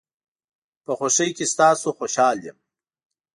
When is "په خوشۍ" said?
0.85-1.29